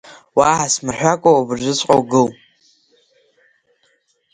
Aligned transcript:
Уаҳа 0.37 0.67
смырҳәакәа, 0.73 1.29
абыржәыҵәҟьа 1.33 1.95
угыл! 2.01 2.27